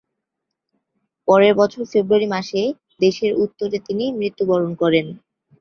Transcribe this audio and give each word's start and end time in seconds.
পরের 1.27 1.53
বছর 1.55 1.81
ফেব্রুয়ারি 1.91 2.27
মাসে 2.27 2.61
দেশের 2.99 3.31
উত্তরে 3.43 3.77
তিনি 3.87 4.05
মৃত্যুবরণ 4.19 4.71
করেন। 4.81 5.05